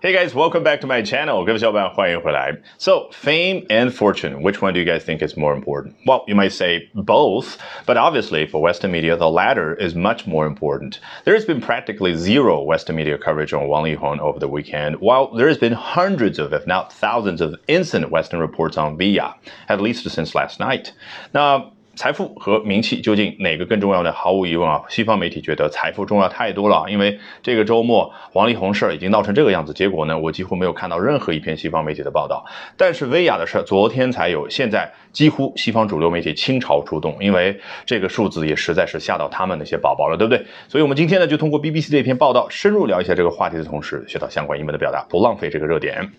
[0.00, 1.46] Hey guys, welcome back to my channel.
[1.46, 2.54] 各位小伙伴，欢迎回来。
[2.76, 5.94] So, fame and fortune, which one do you guys think is more important?
[6.04, 7.56] Well, you might say both,
[7.86, 10.98] but obviously for Western media, the latter is much more important.
[11.24, 15.34] There has been practically zero Western media coverage on Wang Lihong over the weekend, while
[15.34, 19.34] there has been hundreds of, if not thousands of instant Western reports on Via,
[19.70, 20.92] at least since last night.
[21.32, 24.01] Now, 财富和名气究竟哪个更重要？
[24.03, 24.13] 呢？
[24.13, 26.85] 毫无疑问啊，西方媒体觉得财富重要太多了。
[26.89, 32.45] 因为这个周末王力宏事儿已经闹成这个样子，结果呢，我几乎没有看到任何一篇西方媒体的报道。
[32.77, 40.45] 但是薇娅的事儿昨天才有，现在几乎西方主流媒体倾巢出动，因为这个数字也实在是吓到他们那些宝宝了，对不对？
[40.69, 46.09] 所以我们今天呢，就通过 BBC 这篇报道，深入聊一下这个话题的同时，学到相关英文的表达，不浪费这个热点。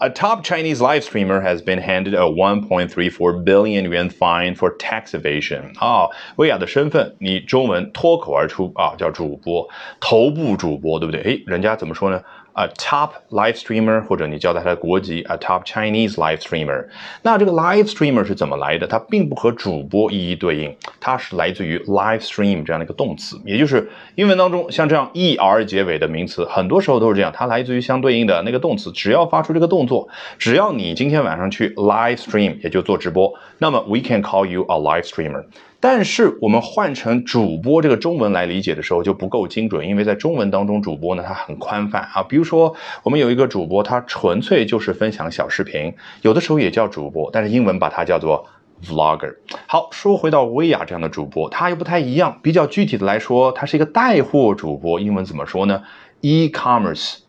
[0.00, 5.14] A top Chinese live streamer has been handed a 1.34 billion yuan fine for tax
[5.14, 5.72] evasion.
[5.78, 9.68] 啊，薇娅的身份，你中文脱口而出啊，叫主播，
[10.00, 11.22] 头部主播，对不对？
[11.22, 12.20] 诶，人家怎么说呢
[12.59, 16.85] ？a top live streamer，或者你叫它的国籍，a top Chinese live streamer。
[17.21, 18.85] 那这个 live streamer 是怎么来的？
[18.85, 28.91] 它并不和主播一一对应，它是来自于 live stream 这样的一个动词，也就是英文当中像这样 er 结尾的名词，很多时候都是这样，它来自于相对应的那个动词。
[28.91, 35.45] 只要发出这个动作，只要你今天晚上去 live stream，也就做直播，那么 we can call you a live streamer。
[35.81, 42.21] 但是我们换成主播这个中文来理解的时候就不够精准，因为在中文当中，主播呢它很宽泛啊。
[42.21, 48.45] 比如说，我们有一个主播，他纯粹就是分享小视频，有的时候也叫主播，但是英文把它叫做
[48.83, 49.33] vlogger。
[49.67, 52.37] 好，说回到薇娅这样的主播，他又不太一样。
[52.43, 55.81] 比较具体的来说，他是一个带货主播，英文怎么说呢
[56.19, 57.19] ？e-commerce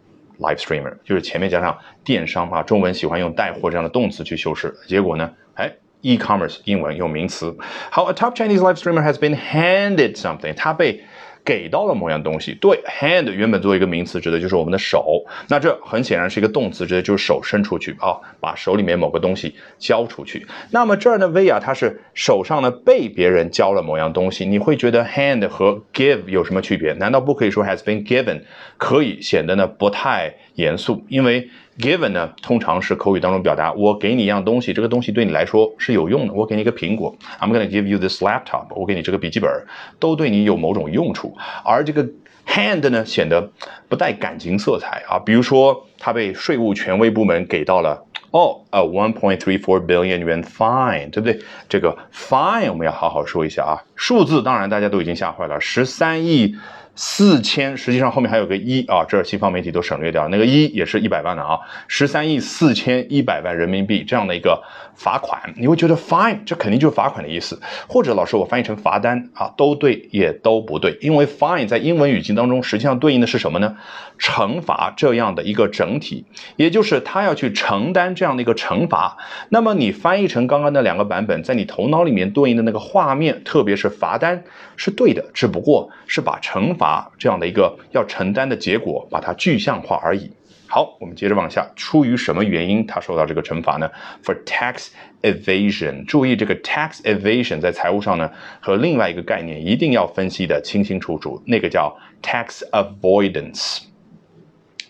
[0.41, 5.73] live streamer，就是前面加上电商啊，中文喜欢用带货这样的动词去修饰，结果呢，哎。
[6.03, 7.57] E-commerce 英文用名词。
[7.91, 11.03] 好，a top Chinese live streamer has been handed something，他被
[11.43, 12.55] 给到了某样东西。
[12.61, 15.25] 对，hand 原本作为一个名词，指的就是我们的手。
[15.49, 20.47] 那这很显然是一个动词，指的就是手伸出去啊，把手里面某个东西交出去。
[20.71, 24.45] 那么这儿呢，薇娅她是手上呢被别人交了某样东西。
[24.45, 26.93] 你会觉得 hand 和 give 有什么区别？
[26.93, 28.43] 难道不可以说 has been given？
[28.77, 31.49] 可以显得呢不太严肃，因为。
[31.79, 36.35] Given 呢，通常是口语当中表达我给你一样东西，这个东西对你来说是有用的。
[36.35, 38.67] 我给你一个苹果，I'm gonna give you this laptop。
[38.75, 39.51] 我给你这个笔记本，
[39.99, 41.35] 都对你有某种用处。
[41.65, 42.07] 而这个
[42.47, 43.51] hand 呢，显得
[43.89, 45.19] 不带感情色彩啊。
[45.21, 51.41] 比如说，他被税务权威部门给到了哦呃 one point three four billion yuan fine，对不对？
[51.69, 53.81] 这个 fine 我们要好好说一下啊。
[53.95, 56.57] 数字当然大家都已经吓坏了，十三亿。
[56.95, 61.59] 四千，实际上后面还有个一啊，这儿西方媒体都省略掉，那个一也是一百万的啊，
[61.89, 64.63] 十三亿四千一百万人民币这样的一个
[64.95, 73.77] 罚款，你会觉得 fine，这肯定就是罚款的意思，或者老师我翻译成罚单啊，都对也都不对，因为 fine 在英文语境当中实际上对应的是什么呢？
[74.19, 79.17] 惩罚这样的一个整体，也就是他要去承担这样的一个惩罚。
[79.49, 84.45] 那么你翻译成刚刚那两个版本，在你头脑里面对应的那个画面，特别是罚单
[84.77, 90.33] 是对的，只不过是把惩把这样的一个要承担的结果，把它具象化而已。
[90.67, 91.69] 好，我们接着往下。
[91.77, 93.91] 出于什么原因他受到这个惩罚呢
[94.25, 94.89] ？For tax
[95.21, 96.07] evasion。
[96.07, 98.31] 注意这个 tax evasion 在财务上呢，
[98.61, 103.90] 和另外一个概念一定要分析的清清楚楚，那个叫 tax avoidance。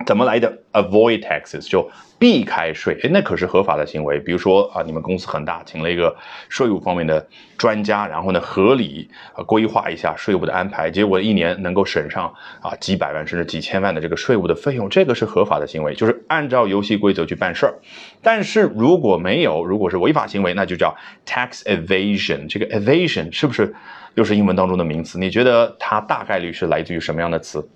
[0.07, 1.89] 怎么来的？Avoid taxes 就
[2.19, 4.19] 避开税，哎，那可是合法的行为。
[4.19, 6.17] 比如说啊，你们公司很大，请了一个
[6.49, 7.25] 税务方面的
[7.59, 17.75] 专家，然后呢，合理啊规划一下税务的安排，结果一年能够省上啊几百万甚至几千万的这个税务的费用，这个是合法的行为，就是按照游戏规则去办事儿。
[18.23, 20.97] 但是如果没有，如果是违法行为，那就叫
[21.27, 22.49] tax evasion。
[22.49, 23.75] 这个 evasion 是不是
[24.15, 25.19] 又是英文当中的名词？
[25.19, 27.67] 你觉得它大概率是来自于什么样的词？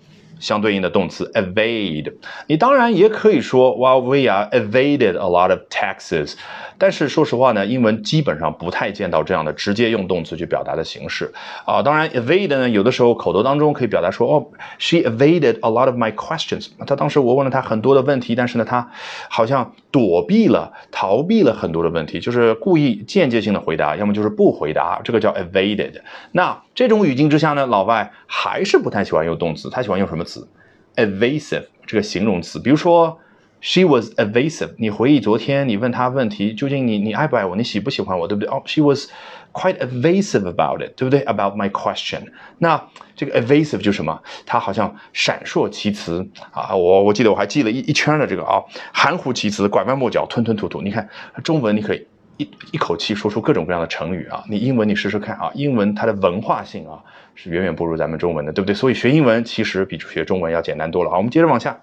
[0.41, 2.13] 相对应的动词 evade，
[2.47, 6.35] 你当然也可以说 while we are evaded a lot of taxes，
[6.79, 11.33] 但是说实话呢，英文基本上不太见到这样的直接用动词去表达的形式。
[11.65, 11.83] 啊。
[11.83, 14.47] 当然 evade 呢，有的时候口头当中可以表达说哦
[14.79, 18.91] ，she evaded a lot of my questions，她当时我问了她很多的问题，但是呢，她
[19.29, 26.01] 好像躲避了、逃避了很多的问题，就是故意间接性的回答，要么就是不回答，这个叫 evaded。
[26.33, 30.49] 那这种语境之下呢，老外还是不太喜欢用动词，他喜欢用什么词
[30.97, 33.17] ？evasive 这个形容词，比如说
[33.65, 34.75] ，she was evasive。
[34.77, 38.51] 你回忆昨天你问她问题，究竟你你爱不爱我，你喜不喜欢我，对不对？
[38.51, 39.09] 哦，she was
[39.55, 42.25] quite evasive about it，对不对？About my question。
[42.59, 44.21] 那这个 evasive 就什么？
[44.45, 46.77] 它好像闪烁其词啊。
[46.77, 48.61] 我我记得我还记了一一圈的这个啊，
[48.93, 50.83] 含糊其词，拐弯抹角，吞吞吐吐。
[50.83, 51.09] 你看
[51.43, 52.07] 中文你可以
[52.37, 54.45] 一一口气说出各种各样的成语啊。
[54.51, 57.03] 你英文你试试看啊，英文它的文化性啊。
[57.37, 58.77] 是远远不如咱们中文的，对不对？
[58.77, 61.17] 所以学英文其实比学中文要简单多了啊。
[61.17, 61.81] 我们接着往下。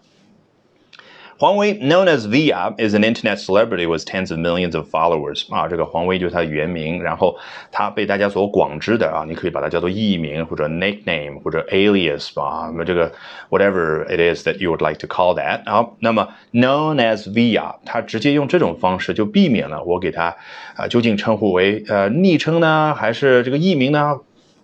[1.42, 5.52] 黄威，known as Via，is an internet celebrity with tens of millions of followers。
[5.52, 7.36] 啊，这个黄威就是他的原名，然后
[7.72, 13.12] 他被大家所广知的啊，你可以把它叫做艺名或者 nickname 或者 alias 吧，那么这个
[13.50, 15.64] whatever it is that you would like to call that。
[15.66, 20.36] 好，那么 known as Via，他直接用这种方式就避免了我给他
[20.76, 24.20] 啊究竟称呼为呃昵称呢，还是这个艺名呢？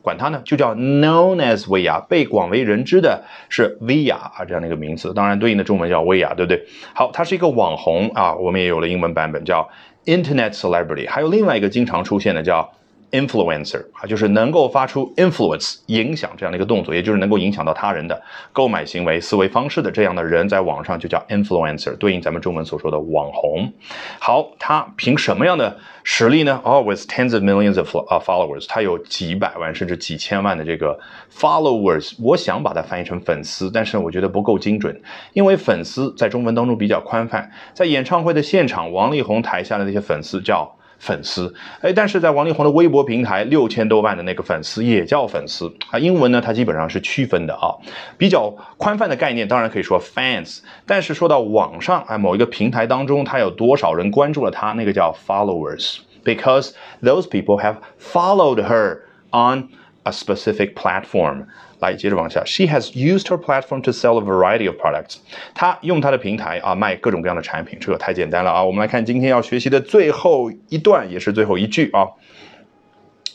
[0.07, 6.63] 管它呢，就叫 known as Via，被广为人知的是 Via 啊这样的一个名词，当然对应的中文叫薇娅，对不对？
[6.93, 9.67] 好，它是一个网红啊，我们也有了英文版本叫
[10.05, 12.71] Internet Celebrity，还有另外一个经常出现的叫。
[13.11, 18.21] Influencer 啊，就是能够发出 influence 影响这样的一个动作，也就是能够影响到他人的
[18.51, 23.71] 购买行为、思维方式的这样的人，在网上就叫 influencer，对应咱们中文所说的网红。
[24.19, 26.61] 好，他凭什么样的实力呢？
[26.63, 30.99] 哦，with tens of millions of followers，他有几百万甚至几千万的这个
[31.33, 32.13] followers。
[32.21, 35.01] 我想把它翻译成粉丝，但是我觉得不够精准，
[35.33, 40.76] 因为粉丝在中文当中比较宽泛，在演唱会的现场，王力宏台下的那些粉丝叫。
[40.99, 45.99] 粉丝，哎，但是在王力宏的微博平台，六千多万的那个粉丝也叫粉丝啊。
[45.99, 47.75] 英文呢，它基本上是区分的啊，
[48.17, 50.59] 比较宽泛的概念，当然可以说 fans。
[50.85, 56.71] 但是说到网上，啊，某一个平台当中，它有多少人关注了它，那个叫 followers，because
[57.01, 59.01] those people have followed her
[59.31, 59.69] on
[60.03, 61.45] a specific platform。
[61.79, 62.43] 来，接着往下。
[62.45, 65.17] She has used her platform to sell a variety of products。
[65.53, 67.77] 她用她的平台啊，卖各种各样的产品。
[67.79, 68.63] 这个太简单了啊！
[68.63, 72.07] 我们来看今天要学习的最后一段，也是最后一句啊。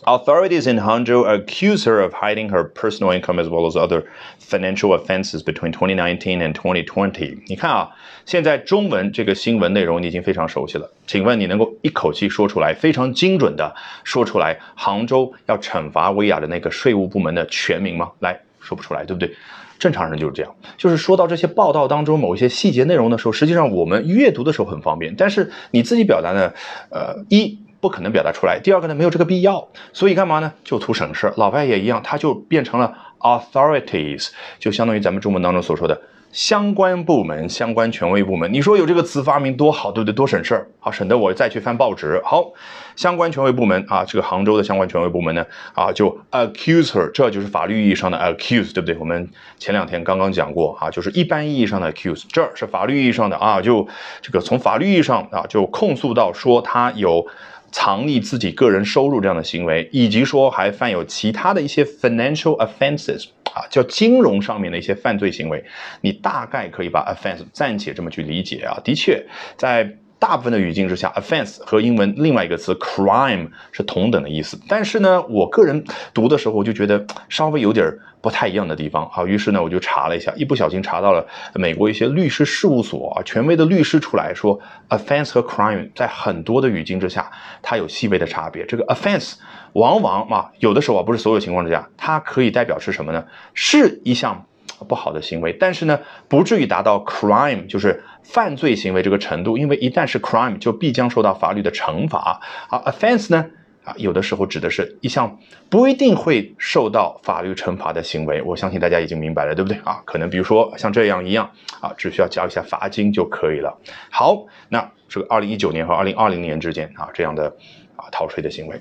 [0.04, 4.02] Authorities in Hangzhou accuse her of hiding her personal income as well as other
[4.40, 7.38] financial offenses between 2019 and 2020。
[7.46, 7.90] 你看啊，
[8.26, 13.72] 现在中文这个新闻内容你已经非常熟悉了，请问你能够一口气说出来，非常精准的
[14.02, 18.10] 说出来杭州要惩罚薇娅的那个税务部门的全名吗？
[18.18, 19.32] 来说不出来，对不对？
[19.78, 26.52] 正常人就是这样，就是说到这些报道当中某一些细节内容的时候，实际上我们阅读的时候很方便，但是你自己表达呢，
[26.90, 27.56] 呃，一。
[27.82, 28.60] 不可能表达出来。
[28.62, 30.52] 第二个呢，没有这个必要，所以干嘛呢？
[30.62, 31.32] 就图省事。
[31.36, 34.28] 老外也一样，他就变成了 authorities，
[34.60, 36.00] 就相当于咱们中文当中所说的
[36.30, 38.52] 相关部门、相关权威部门。
[38.52, 40.14] 你说有这个词发明多好，对不对？
[40.14, 42.22] 多省事儿，好省得我再去翻报纸。
[42.24, 42.52] 好，
[42.94, 45.44] 相关权威部门啊，这个杭州的相关权威部门呢，
[45.74, 48.96] 啊，就 accuse her，这就是法律意义上的 accuse，对不对？
[48.96, 53.88] 我们前两天刚刚讲过啊，就是一般意义上的 accuse，这是法律意义上的啊，就
[54.20, 57.26] 这个从法律意义上啊，就控诉到说他有。
[57.72, 65.64] 藏匿自己个人收入这样的行为，以及说还犯有其他的一些 financial offenses 啊，叫金融上面的一些犯罪行为，
[66.02, 68.78] 你大概可以把 offense 暂且这么去理解啊。
[68.84, 69.24] 的确，
[69.56, 74.56] 在大部分的语境之下，offense 和英文另外一个词 crime 是同等的意思。
[74.68, 75.84] 但是呢，我个人
[76.14, 79.10] 读的时候我就觉得稍微有点不太一样的地方。
[79.10, 84.60] 好，于是呢，我就查了一下，一不小心查到了美国一些律师事务所啊，权威的律师出来说
[84.90, 87.28] ，offense 和 crime 在很多的语境之下，
[87.60, 88.64] 它有细微的差别。
[88.64, 89.34] 这个 offense
[89.72, 93.24] 往往啊，有的时候啊，不是所有情况之下，它可以代表是什么呢？
[93.54, 94.46] 是一项。
[94.82, 102.40] 不好的行为，但是呢，不至于达到 crime，就是犯罪行为这个程度，因为一旦是 crime，就必将受到法律的惩罚。
[102.68, 103.46] 好，offense 呢，
[103.84, 105.38] 啊，有的时候指的是一项
[105.68, 108.42] 不一定会受到法律惩罚的行为。
[108.42, 110.02] 我相信大家已经明白了，对不对啊？
[110.04, 111.50] 可能比如说像这样一样
[111.80, 113.78] 啊，只需要交一下罚金就可以了。
[114.10, 117.56] 好，那这个二零一九年和二零二零年之间啊，这样的。
[117.94, 118.80] 啊逃税的行为。